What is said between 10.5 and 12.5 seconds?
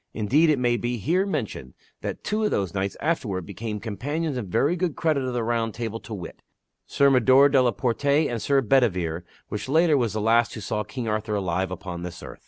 who saw King Arthur alive upon this earth.